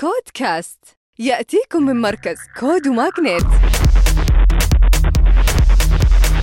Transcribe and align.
CODEcast. 0.00 0.84
يأتيكم 1.18 1.82
من 1.82 2.00
مركز 2.00 2.36
CODE 2.60 2.88
و 2.88 2.95
MAGNiTT 2.95 3.42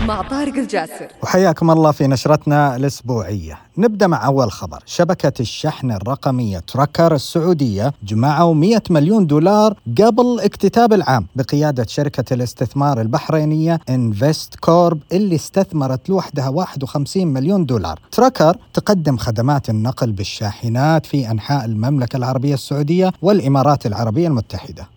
مع 0.08 0.22
طارق 0.22 0.54
الجاسر. 0.54 1.08
وحياكم 1.24 1.72
الله 1.72 1.92
في 1.92 2.08
نشرتنا 2.08 2.76
الأسبوعية. 2.76 3.60
نبدأ 3.78 4.08
مع 4.08 4.26
أول 4.26 4.52
خبر. 4.52 4.84
شبكة 4.86 5.34
الشحن 5.40 5.92
الرقمية 5.92 6.60
TruKKer 6.60 7.16
السعودية 7.16 7.94
جمعوا 8.04 8.54
100 8.54 8.82
مليون 8.90 9.28
دولار 9.28 9.74
قبل 10.02 10.40
اكتتاب 10.40 10.94
العام 10.94 11.28
بقيادة 11.36 11.86
شركة 11.88 12.34
الاستثمار 12.34 13.02
البحرينية 13.02 13.80
Investcorp 13.90 15.00
اللي 15.12 15.36
استثمرت 15.36 16.10
لوحدها 16.10 16.50
51 16.50 17.28
مليون 17.28 17.66
دولار. 17.66 18.00
TruKKer 18.12 18.58
تقدم 18.74 19.18
خدمات 19.18 19.70
النقل 19.70 20.12
بالشاحنات 20.12 21.06
في 21.06 21.32
أنحاء 21.32 21.66
المملكة 21.66 22.18
العربية 22.18 22.54
السعودية 22.54 23.14
والإمارات 23.22 23.86
العربية 23.86 24.28
المتحدة. 24.28 24.88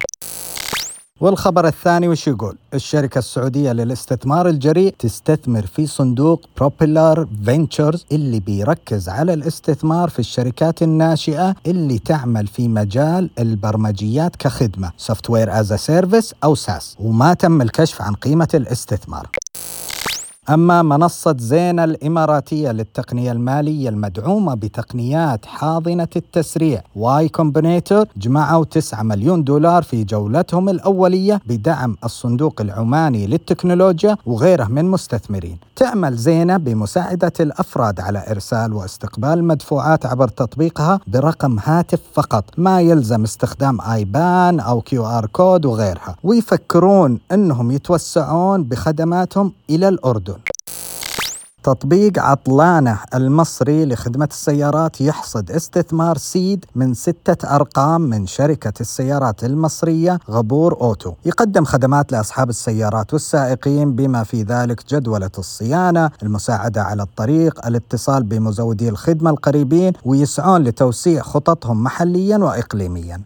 والخبر 1.21 1.67
الثاني 1.67 2.09
وش 2.09 2.29
يقول؟ 2.29 2.57
الشركة 2.75 3.19
السعودية 3.19 3.73
للاستثمار 3.73 4.49
الجريء 4.49 4.95
تستثمر 4.99 5.67
في 5.67 5.87
صندوق 5.87 6.47
Propeller 6.57 7.29
Ventures 7.45 8.05
اللي 8.13 8.41
بيركز 8.41 9.09
على 9.09 9.35
الاستثمار 9.35 10.09
في 10.09 10.19
الشركات 10.19 10.83
الناشئة 10.83 11.55
اللي 11.67 11.99
تعمل 11.99 12.47
في 12.47 12.69
مجال 12.69 13.31
البرمجيات 13.39 14.37
كخدمة 14.37 14.91
software 14.97 15.61
as 15.61 15.73
service 15.73 16.35
أو 16.45 16.55
SaaS 16.55 16.97
وما 17.01 17.35
تم 17.35 17.63
الكشف 17.63 18.03
عن 18.03 18.15
قيمة 18.15 18.49
الاستثمار 18.55 19.27
أما 20.51 20.83
منصة 20.83 21.37
زينة 21.39 21.85
الإماراتية 21.85 22.71
للتقنية 22.73 23.33
المالية 23.33 23.89
المدعومة 23.89 24.55
بتقنيات 24.55 25.47
حاضنة 25.47 26.09
التسريع 26.17 26.83
Y 26.97 27.29
Combinator 27.29 28.07
جمعوا 28.17 28.65
9 28.65 29.03
مليون 29.03 29.45
دولار 29.45 29.83
في 29.83 30.05
جولتهم 30.05 30.69
الأولية 30.69 31.41
بدعم 31.47 31.97
الصندوق 32.05 32.61
العماني 32.61 33.27
للتكنولوجيا 33.27 34.17
وغيره 34.27 34.65
من 34.65 34.85
مستثمرين. 34.85 35.59
تعمل 35.77 36.17
زينة 36.17 36.57
بمساعدة 36.57 37.33
الأفراد 37.41 38.01
على 38.01 38.25
إرسال 38.31 38.73
واستقبال 38.73 39.45
مدفوعات 39.45 40.07
عبر 40.07 40.29
تطبيقها 40.29 41.01
برقم 41.07 41.59
هاتف 41.65 42.01
فقط 42.15 42.45
ما 42.59 42.81
يلزم 42.81 43.23
استخدام 43.23 43.81
IBAN 43.81 44.61
أو 44.61 44.81
QR 44.81 45.27
code 45.27 45.67
وغيرها. 45.67 46.17
ويفكرون 46.25 47.19
أنهم 47.33 47.71
يتوسعون 47.71 48.65
بخدماتهم 48.65 49.53
إلى 49.71 49.89
الأردن. 49.89 50.40
تطبيق 51.63 52.19
عطلانة 52.19 52.99
المصري 53.15 53.85
لخدمة 53.85 54.29
السيارات 54.31 55.01
يحصد 55.01 55.51
استثمار 55.51 56.19
seed 56.19 56.65
من 56.75 56.95
ستة 56.95 57.55
أرقام 57.55 58.01
من 58.01 58.27
شركة 58.27 58.73
السيارات 58.81 59.45
المصرية 59.45 60.19
غبور 60.31 60.81
Auto. 60.81 61.13
يقدم 61.25 61.65
خدمات 61.65 62.13
لأصحاب 62.13 62.51
السيارات 62.51 63.13
والسائقين 63.13 63.93
بما 63.97 64.25
في 64.25 64.43
ذلك 64.43 64.83
جدولة 64.89 65.31
الصيانة 65.39 66.11
المساعدة 66.23 66.83
على 66.83 67.03
الطريق 67.03 67.67
الاتصال 67.67 68.23
بمزودي 68.23 68.89
الخدمة 68.89 69.31
القريبين 69.31 69.93
ويسعون 70.05 70.63
لتوسيع 70.63 71.23
خططهم 71.23 71.83
محليا 71.85 72.39
وإقليميا. 72.39 73.21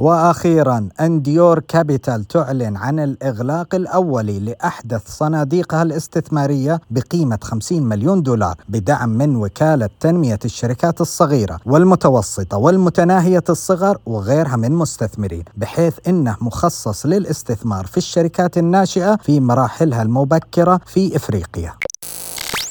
وأخيرا 0.00 0.88
Endure 1.00 1.58
Capital 1.58 2.24
تعلن 2.24 2.76
عن 2.76 2.98
الإغلاق 2.98 3.74
الاولي 3.74 4.40
لأحدث 4.40 5.02
صناديقها 5.06 5.82
الاستثمارية 5.82 6.80
بقيمة 6.90 7.38
50 7.42 7.82
مليون 7.82 8.22
دولار 8.22 8.54
بدعم 8.68 9.08
من 9.08 9.36
وكالة 9.36 9.88
تنمية 10.00 10.38
الشركات 10.44 11.00
الصغيرة 11.00 11.60
والمتوسطة 11.66 12.56
والمتناهية 12.56 13.44
الصغر 13.48 13.98
وغيرها 14.06 14.56
من 14.56 14.72
مستثمرين 14.72 15.44
بحيث 15.56 16.08
إنه 16.08 16.36
مخصص 16.40 17.06
للاستثمار 17.06 17.86
في 17.86 17.96
الشركات 17.96 18.58
الناشئة 18.58 19.16
في 19.16 19.40
مراحلها 19.40 20.02
المبكرة 20.02 20.80
في 20.86 21.16
إفريقيا. 21.16 21.72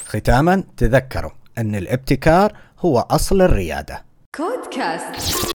ختاما 0.06 0.64
تذكروا 0.76 1.30
أن 1.58 1.74
الابتكار 1.74 2.52
هو 2.80 2.98
أصل 2.98 3.42
الريادة. 3.42 4.02
كودكاست 4.36 5.49